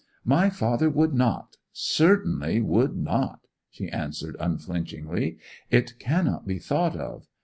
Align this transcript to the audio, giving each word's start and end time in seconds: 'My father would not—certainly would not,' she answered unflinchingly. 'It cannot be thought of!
'My 0.25 0.49
father 0.49 0.89
would 0.89 1.13
not—certainly 1.13 2.59
would 2.59 2.95
not,' 2.97 3.45
she 3.69 3.87
answered 3.89 4.35
unflinchingly. 4.39 5.37
'It 5.69 5.99
cannot 5.99 6.47
be 6.47 6.57
thought 6.57 6.95
of! 6.95 7.27